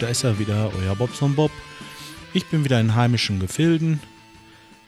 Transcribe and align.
Da 0.00 0.08
ist 0.08 0.24
er 0.24 0.38
wieder, 0.38 0.70
euer 0.74 0.96
Bobson 0.96 1.34
Bob. 1.34 1.50
Ich 2.32 2.46
bin 2.46 2.64
wieder 2.64 2.80
in 2.80 2.94
heimischen 2.94 3.40
Gefilden. 3.40 4.00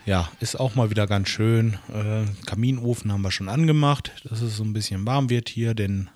Ja, 0.06 0.30
ist 0.40 0.58
auch 0.58 0.74
mal 0.76 0.88
wieder 0.88 1.06
ganz 1.06 1.28
schön. 1.28 1.78
Äh, 1.92 2.24
Kaminofen 2.46 3.12
haben 3.12 3.22
wir 3.22 3.30
schon 3.30 3.50
angemacht, 3.50 4.12
dass 4.24 4.40
es 4.40 4.56
so 4.56 4.64
ein 4.64 4.72
bisschen 4.72 5.04
warm 5.04 5.28
wird 5.28 5.48
hier, 5.50 5.74
denn 5.74 6.08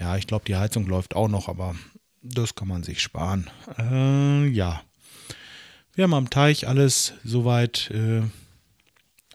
ja, 0.00 0.16
ich 0.16 0.26
glaube, 0.26 0.46
die 0.46 0.56
Heizung 0.56 0.86
läuft 0.86 1.14
auch 1.14 1.28
noch, 1.28 1.48
aber 1.48 1.76
das 2.22 2.54
kann 2.54 2.68
man 2.68 2.82
sich 2.82 3.00
sparen. 3.02 3.48
Äh, 3.78 4.48
ja, 4.48 4.82
wir 5.94 6.04
haben 6.04 6.14
am 6.14 6.30
Teich 6.30 6.66
alles 6.66 7.12
soweit 7.24 7.90
äh, 7.90 8.22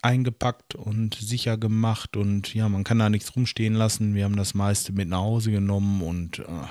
eingepackt 0.05 0.75
und 0.75 1.15
sicher 1.15 1.57
gemacht 1.57 2.15
und 2.15 2.53
ja, 2.53 2.69
man 2.69 2.83
kann 2.83 2.99
da 2.99 3.09
nichts 3.09 3.35
rumstehen 3.35 3.73
lassen. 3.73 4.13
Wir 4.13 4.25
haben 4.25 4.37
das 4.37 4.53
meiste 4.53 4.93
mit 4.93 5.09
nach 5.09 5.21
Hause 5.21 5.51
genommen 5.51 6.03
und 6.03 6.39
äh, 6.39 6.67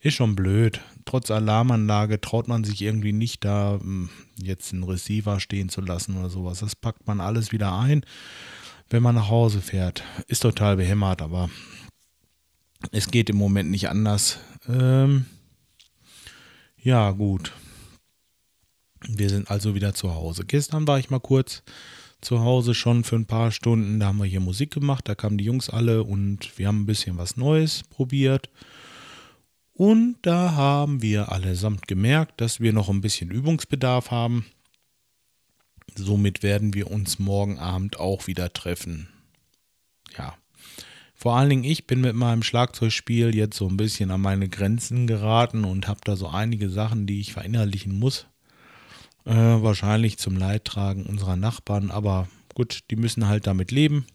ist 0.00 0.14
schon 0.14 0.36
blöd. 0.36 0.80
Trotz 1.04 1.32
Alarmanlage 1.32 2.20
traut 2.20 2.46
man 2.46 2.62
sich 2.62 2.80
irgendwie 2.80 3.12
nicht 3.12 3.44
da 3.44 3.80
hm, 3.80 4.08
jetzt 4.36 4.72
einen 4.72 4.84
Receiver 4.84 5.40
stehen 5.40 5.68
zu 5.68 5.80
lassen 5.80 6.16
oder 6.16 6.30
sowas. 6.30 6.60
Das 6.60 6.76
packt 6.76 7.06
man 7.08 7.20
alles 7.20 7.50
wieder 7.50 7.76
ein, 7.76 8.06
wenn 8.88 9.02
man 9.02 9.16
nach 9.16 9.30
Hause 9.30 9.60
fährt. 9.60 10.04
Ist 10.28 10.42
total 10.42 10.76
behämmert, 10.76 11.22
aber 11.22 11.50
es 12.92 13.10
geht 13.10 13.30
im 13.30 13.36
Moment 13.36 13.70
nicht 13.70 13.88
anders. 13.88 14.38
Ähm, 14.68 15.26
ja, 16.80 17.10
gut. 17.10 17.52
Wir 19.08 19.28
sind 19.28 19.50
also 19.50 19.74
wieder 19.74 19.92
zu 19.92 20.14
Hause. 20.14 20.44
Gestern 20.46 20.86
war 20.86 21.00
ich 21.00 21.10
mal 21.10 21.20
kurz 21.20 21.64
zu 22.24 22.40
Hause 22.40 22.74
schon 22.74 23.04
für 23.04 23.16
ein 23.16 23.26
paar 23.26 23.50
Stunden. 23.50 24.00
Da 24.00 24.06
haben 24.06 24.18
wir 24.18 24.24
hier 24.24 24.40
Musik 24.40 24.72
gemacht. 24.72 25.08
Da 25.08 25.14
kamen 25.14 25.38
die 25.38 25.44
Jungs 25.44 25.70
alle 25.70 26.02
und 26.02 26.58
wir 26.58 26.66
haben 26.66 26.82
ein 26.82 26.86
bisschen 26.86 27.18
was 27.18 27.36
Neues 27.36 27.82
probiert. 27.84 28.50
Und 29.72 30.16
da 30.22 30.52
haben 30.52 31.02
wir 31.02 31.32
allesamt 31.32 31.88
gemerkt, 31.88 32.40
dass 32.40 32.60
wir 32.60 32.72
noch 32.72 32.88
ein 32.88 33.00
bisschen 33.00 33.30
Übungsbedarf 33.30 34.10
haben. 34.10 34.46
Somit 35.96 36.42
werden 36.42 36.74
wir 36.74 36.90
uns 36.90 37.18
morgen 37.18 37.58
Abend 37.58 37.98
auch 37.98 38.26
wieder 38.26 38.52
treffen. 38.52 39.08
Ja. 40.16 40.34
Vor 41.14 41.36
allen 41.36 41.50
Dingen 41.50 41.64
ich 41.64 41.86
bin 41.86 42.00
mit 42.00 42.14
meinem 42.14 42.42
Schlagzeugspiel 42.42 43.34
jetzt 43.34 43.56
so 43.56 43.68
ein 43.68 43.76
bisschen 43.76 44.10
an 44.10 44.20
meine 44.20 44.48
Grenzen 44.48 45.06
geraten 45.06 45.64
und 45.64 45.88
habe 45.88 46.00
da 46.04 46.16
so 46.16 46.28
einige 46.28 46.70
Sachen, 46.70 47.06
die 47.06 47.20
ich 47.20 47.32
verinnerlichen 47.32 47.98
muss. 47.98 48.26
Äh, 49.24 49.32
wahrscheinlich 49.32 50.18
zum 50.18 50.36
Leidtragen 50.36 51.06
unserer 51.06 51.36
Nachbarn, 51.36 51.90
aber 51.90 52.28
gut, 52.54 52.80
die 52.90 52.96
müssen 52.96 53.26
halt 53.26 53.46
damit 53.46 53.70
leben. 53.70 54.06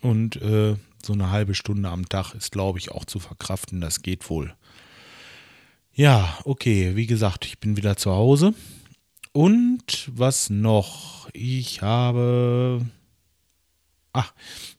Und 0.00 0.36
äh, 0.42 0.76
so 1.04 1.12
eine 1.12 1.30
halbe 1.30 1.54
Stunde 1.54 1.88
am 1.88 2.08
Tag 2.08 2.34
ist, 2.34 2.52
glaube 2.52 2.78
ich, 2.78 2.90
auch 2.90 3.04
zu 3.04 3.18
verkraften. 3.18 3.80
Das 3.80 4.02
geht 4.02 4.28
wohl. 4.30 4.54
Ja, 5.92 6.38
okay, 6.44 6.94
wie 6.96 7.06
gesagt, 7.06 7.44
ich 7.44 7.58
bin 7.58 7.76
wieder 7.76 7.96
zu 7.96 8.12
Hause. 8.12 8.54
Und 9.32 10.10
was 10.12 10.50
noch? 10.50 11.28
Ich 11.32 11.82
habe. 11.82 12.84
Ach, 14.12 14.32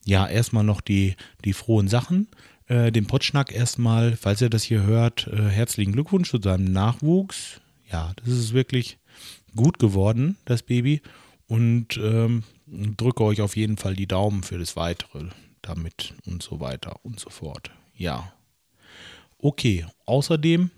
ja, 0.05 0.27
erstmal 0.27 0.63
noch 0.63 0.81
die, 0.81 1.15
die 1.45 1.53
frohen 1.53 1.87
Sachen. 1.87 2.27
Äh, 2.67 2.91
den 2.91 3.07
Potschnack 3.07 3.53
erstmal, 3.53 4.15
falls 4.15 4.41
ihr 4.41 4.49
das 4.49 4.63
hier 4.63 4.83
hört, 4.83 5.27
äh, 5.27 5.49
herzlichen 5.49 5.93
Glückwunsch 5.93 6.29
zu 6.29 6.41
seinem 6.41 6.71
Nachwuchs. 6.71 7.61
Ja, 7.91 8.13
das 8.17 8.29
ist 8.29 8.53
wirklich 8.53 8.97
gut 9.55 9.79
geworden, 9.79 10.37
das 10.45 10.63
Baby. 10.63 11.01
Und 11.47 11.97
ähm, 11.97 12.43
drücke 12.67 13.23
euch 13.23 13.41
auf 13.41 13.55
jeden 13.55 13.77
Fall 13.77 13.95
die 13.95 14.07
Daumen 14.07 14.43
für 14.43 14.59
das 14.59 14.75
Weitere 14.75 15.29
damit 15.61 16.13
und 16.25 16.43
so 16.43 16.59
weiter 16.59 17.03
und 17.03 17.19
so 17.19 17.29
fort. 17.29 17.71
Ja. 17.95 18.31
Okay, 19.39 19.85
außerdem 20.05 20.69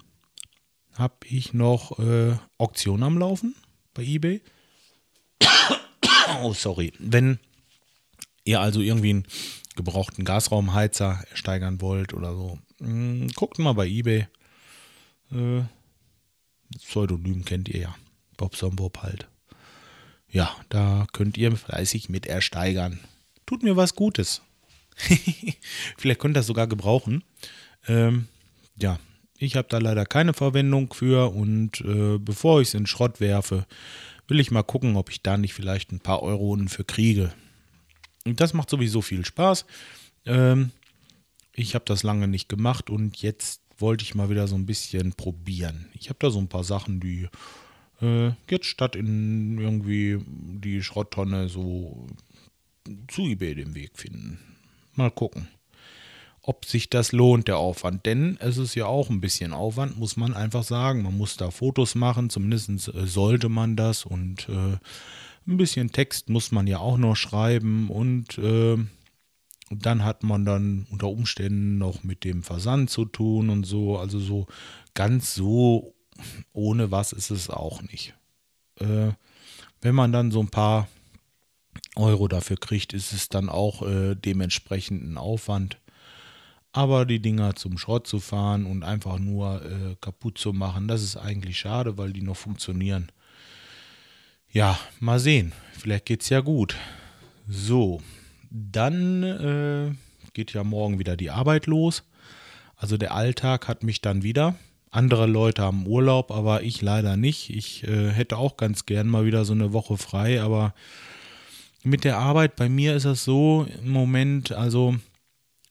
habe 0.93 1.15
ich 1.25 1.53
noch 1.53 1.99
äh, 1.99 2.35
Auktion 2.57 3.03
am 3.03 3.17
Laufen 3.17 3.55
bei 3.93 4.03
eBay. 4.03 4.41
oh, 6.41 6.53
sorry. 6.53 6.93
Wenn 6.99 7.39
ihr 8.43 8.59
also 8.59 8.81
irgendwie 8.81 9.11
einen 9.11 9.27
gebrauchten 9.75 10.25
Gasraumheizer 10.25 11.23
ersteigern 11.29 11.81
wollt 11.81 12.13
oder 12.13 12.33
so, 12.33 12.59
mh, 12.79 12.87
hm, 12.87 13.27
guckt 13.35 13.59
mal 13.59 13.73
bei 13.73 13.87
eBay. 13.87 14.27
Äh, 15.31 15.63
Pseudonym 16.77 17.43
kennt 17.45 17.69
ihr 17.69 17.81
ja. 17.81 17.95
Bob 18.41 18.55
Sombob 18.55 19.03
halt. 19.03 19.27
Ja, 20.27 20.49
da 20.69 21.05
könnt 21.13 21.37
ihr 21.37 21.55
fleißig 21.55 22.09
mit 22.09 22.25
ersteigern. 22.25 22.99
Tut 23.45 23.61
mir 23.61 23.75
was 23.75 23.93
Gutes. 23.93 24.41
Vielleicht 25.99 26.19
könnt 26.19 26.35
ihr 26.35 26.39
das 26.39 26.47
sogar 26.47 26.65
gebrauchen. 26.65 27.23
Ähm, 27.87 28.27
ja, 28.77 28.99
ich 29.37 29.55
habe 29.55 29.67
da 29.69 29.77
leider 29.77 30.07
keine 30.07 30.33
Verwendung 30.33 30.91
für 30.91 31.31
und 31.35 31.81
äh, 31.81 32.17
bevor 32.17 32.61
ich 32.61 32.69
es 32.69 32.73
in 32.73 32.87
Schrott 32.87 33.19
werfe, 33.19 33.67
will 34.27 34.39
ich 34.39 34.49
mal 34.49 34.63
gucken, 34.63 34.95
ob 34.95 35.11
ich 35.11 35.21
da 35.21 35.37
nicht 35.37 35.53
vielleicht 35.53 35.91
ein 35.91 35.99
paar 35.99 36.23
Euronen 36.23 36.67
für 36.67 36.83
kriege. 36.83 37.31
Und 38.25 38.39
das 38.39 38.55
macht 38.55 38.71
sowieso 38.71 39.03
viel 39.03 39.23
Spaß. 39.23 39.67
Ähm, 40.25 40.71
ich 41.53 41.75
habe 41.75 41.85
das 41.85 42.01
lange 42.01 42.27
nicht 42.27 42.49
gemacht 42.49 42.89
und 42.89 43.21
jetzt 43.21 43.61
wollte 43.77 44.03
ich 44.03 44.15
mal 44.15 44.31
wieder 44.31 44.47
so 44.47 44.55
ein 44.55 44.65
bisschen 44.65 45.13
probieren. 45.13 45.89
Ich 45.93 46.09
habe 46.09 46.17
da 46.19 46.31
so 46.31 46.39
ein 46.39 46.49
paar 46.49 46.63
Sachen, 46.63 46.99
die 46.99 47.29
äh, 48.01 48.31
jetzt 48.49 48.65
statt 48.65 48.95
in 48.95 49.57
irgendwie 49.57 50.19
die 50.27 50.83
Schrotttonne 50.83 51.49
so 51.49 52.07
zu 53.07 53.23
eBay 53.23 53.55
den 53.55 53.75
Weg 53.75 53.91
finden. 53.97 54.39
Mal 54.95 55.11
gucken, 55.11 55.47
ob 56.41 56.65
sich 56.65 56.89
das 56.89 57.11
lohnt, 57.11 57.47
der 57.47 57.57
Aufwand. 57.57 58.05
Denn 58.05 58.37
es 58.39 58.57
ist 58.57 58.75
ja 58.75 58.85
auch 58.85 59.09
ein 59.09 59.21
bisschen 59.21 59.53
Aufwand, 59.53 59.97
muss 59.97 60.17
man 60.17 60.33
einfach 60.33 60.63
sagen. 60.63 61.03
Man 61.03 61.17
muss 61.17 61.37
da 61.37 61.51
Fotos 61.51 61.95
machen, 61.95 62.29
zumindest 62.29 62.93
äh, 62.93 63.05
sollte 63.05 63.49
man 63.49 63.75
das. 63.75 64.05
Und 64.05 64.49
äh, 64.49 64.77
ein 65.47 65.57
bisschen 65.57 65.91
Text 65.91 66.29
muss 66.29 66.51
man 66.51 66.67
ja 66.67 66.79
auch 66.79 66.97
noch 66.97 67.15
schreiben. 67.15 67.89
Und 67.89 68.37
äh, 68.37 68.77
dann 69.69 70.03
hat 70.03 70.23
man 70.23 70.43
dann 70.43 70.87
unter 70.89 71.07
Umständen 71.07 71.77
noch 71.77 72.03
mit 72.03 72.23
dem 72.23 72.43
Versand 72.43 72.89
zu 72.89 73.05
tun 73.05 73.49
und 73.49 73.65
so. 73.65 73.97
Also 73.97 74.19
so 74.19 74.47
ganz 74.93 75.35
so 75.35 75.93
ohne 76.53 76.91
was 76.91 77.13
ist 77.13 77.31
es 77.31 77.49
auch 77.49 77.81
nicht. 77.81 78.13
Äh, 78.79 79.11
wenn 79.81 79.95
man 79.95 80.11
dann 80.11 80.31
so 80.31 80.39
ein 80.39 80.49
paar 80.49 80.87
Euro 81.95 82.27
dafür 82.27 82.57
kriegt, 82.57 82.93
ist 82.93 83.13
es 83.13 83.29
dann 83.29 83.49
auch 83.49 83.81
äh, 83.81 84.15
dementsprechend 84.15 85.03
ein 85.03 85.17
Aufwand. 85.17 85.77
Aber 86.73 87.05
die 87.05 87.21
Dinger 87.21 87.55
zum 87.55 87.77
Schrott 87.77 88.07
zu 88.07 88.19
fahren 88.19 88.65
und 88.65 88.83
einfach 88.83 89.19
nur 89.19 89.61
äh, 89.65 89.95
kaputt 89.99 90.37
zu 90.37 90.53
machen, 90.53 90.87
das 90.87 91.03
ist 91.03 91.17
eigentlich 91.17 91.59
schade, 91.59 91.97
weil 91.97 92.13
die 92.13 92.21
noch 92.21 92.37
funktionieren. 92.37 93.11
Ja, 94.49 94.79
mal 94.99 95.19
sehen. 95.19 95.51
Vielleicht 95.73 96.05
geht 96.05 96.21
es 96.21 96.29
ja 96.29 96.39
gut. 96.39 96.75
So, 97.47 98.01
dann 98.49 99.23
äh, 99.23 99.95
geht 100.33 100.53
ja 100.53 100.63
morgen 100.63 100.99
wieder 100.99 101.17
die 101.17 101.29
Arbeit 101.29 101.65
los. 101.65 102.03
Also 102.75 102.97
der 102.97 103.13
Alltag 103.13 103.67
hat 103.67 103.83
mich 103.83 104.01
dann 104.01 104.23
wieder. 104.23 104.55
Andere 104.91 105.25
Leute 105.25 105.63
haben 105.63 105.87
Urlaub, 105.87 106.31
aber 106.31 106.63
ich 106.63 106.81
leider 106.81 107.15
nicht. 107.15 107.49
Ich 107.49 107.85
äh, 107.87 108.09
hätte 108.09 108.37
auch 108.37 108.57
ganz 108.57 108.85
gern 108.85 109.07
mal 109.07 109.25
wieder 109.25 109.45
so 109.45 109.53
eine 109.53 109.71
Woche 109.71 109.97
frei, 109.97 110.41
aber 110.41 110.73
mit 111.83 112.03
der 112.03 112.17
Arbeit 112.17 112.57
bei 112.57 112.69
mir 112.69 112.95
ist 112.95 113.05
das 113.05 113.23
so 113.23 113.65
im 113.81 113.89
Moment, 113.89 114.51
also 114.51 114.97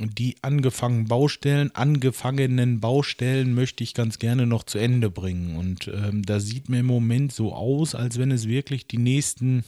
die 0.00 0.36
angefangenen 0.42 1.06
Baustellen, 1.06 1.74
angefangenen 1.74 2.80
Baustellen 2.80 3.54
möchte 3.54 3.84
ich 3.84 3.92
ganz 3.92 4.18
gerne 4.18 4.46
noch 4.46 4.64
zu 4.64 4.78
Ende 4.78 5.10
bringen. 5.10 5.56
Und 5.56 5.88
ähm, 5.88 6.22
da 6.22 6.40
sieht 6.40 6.70
mir 6.70 6.80
im 6.80 6.86
Moment 6.86 7.32
so 7.32 7.52
aus, 7.54 7.94
als 7.94 8.18
wenn 8.18 8.30
es 8.30 8.48
wirklich 8.48 8.86
die 8.86 8.98
nächsten, 8.98 9.64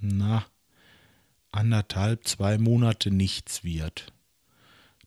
na, 0.00 0.44
anderthalb, 1.52 2.26
zwei 2.26 2.58
Monate 2.58 3.12
nichts 3.12 3.62
wird. 3.62 4.12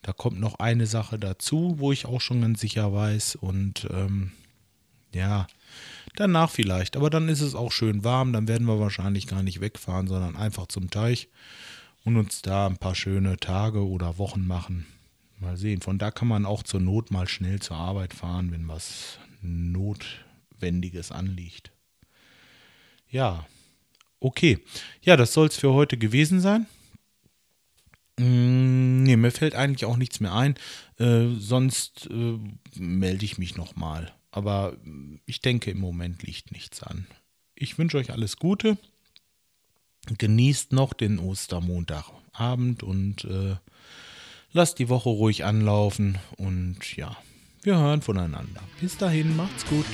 Da 0.05 0.13
kommt 0.13 0.39
noch 0.39 0.59
eine 0.59 0.85
Sache 0.85 1.17
dazu, 1.17 1.79
wo 1.79 1.91
ich 1.91 2.05
auch 2.05 2.21
schon 2.21 2.39
ganz 2.39 2.61
sicher 2.61 2.93
weiß. 2.93 3.37
Und 3.37 3.87
ähm, 3.89 4.33
ja, 5.11 5.47
danach 6.15 6.51
vielleicht. 6.51 6.95
Aber 6.95 7.09
dann 7.09 7.27
ist 7.27 7.41
es 7.41 7.55
auch 7.55 7.71
schön 7.71 8.03
warm. 8.03 8.31
Dann 8.31 8.47
werden 8.47 8.67
wir 8.67 8.79
wahrscheinlich 8.79 9.25
gar 9.25 9.41
nicht 9.41 9.61
wegfahren, 9.61 10.05
sondern 10.05 10.35
einfach 10.35 10.67
zum 10.67 10.91
Teich 10.91 11.27
und 12.03 12.17
uns 12.17 12.43
da 12.43 12.67
ein 12.67 12.77
paar 12.77 12.93
schöne 12.93 13.37
Tage 13.37 13.83
oder 13.83 14.19
Wochen 14.19 14.45
machen. 14.45 14.85
Mal 15.39 15.57
sehen. 15.57 15.81
Von 15.81 15.97
da 15.97 16.11
kann 16.11 16.27
man 16.27 16.45
auch 16.45 16.61
zur 16.61 16.81
Not 16.81 17.09
mal 17.09 17.27
schnell 17.27 17.59
zur 17.59 17.77
Arbeit 17.77 18.13
fahren, 18.13 18.51
wenn 18.51 18.67
was 18.67 19.17
Notwendiges 19.41 21.11
anliegt. 21.11 21.71
Ja, 23.09 23.47
okay. 24.19 24.59
Ja, 25.01 25.17
das 25.17 25.33
soll 25.33 25.47
es 25.47 25.57
für 25.57 25.73
heute 25.73 25.97
gewesen 25.97 26.41
sein. 26.41 26.67
Mm, 28.17 29.03
nee, 29.03 29.17
mir 29.17 29.31
fällt 29.31 29.55
eigentlich 29.55 29.85
auch 29.85 29.97
nichts 29.97 30.19
mehr 30.19 30.33
ein. 30.33 30.55
Äh, 30.97 31.27
sonst 31.37 32.07
äh, 32.09 32.39
melde 32.77 33.25
ich 33.25 33.37
mich 33.37 33.55
nochmal. 33.55 34.13
Aber 34.31 34.77
ich 35.25 35.41
denke, 35.41 35.71
im 35.71 35.79
Moment 35.79 36.23
liegt 36.23 36.51
nichts 36.51 36.83
an. 36.83 37.07
Ich 37.55 37.77
wünsche 37.77 37.97
euch 37.97 38.11
alles 38.11 38.37
Gute. 38.37 38.77
Genießt 40.17 40.71
noch 40.71 40.93
den 40.93 41.19
Ostermontagabend 41.19 42.83
und 42.83 43.23
äh, 43.25 43.55
lasst 44.51 44.79
die 44.79 44.89
Woche 44.89 45.09
ruhig 45.09 45.45
anlaufen 45.45 46.17
und 46.37 46.95
ja, 46.95 47.17
wir 47.63 47.77
hören 47.77 48.01
voneinander. 48.01 48.61
Bis 48.79 48.97
dahin, 48.97 49.35
macht's 49.35 49.65
gut. 49.65 49.85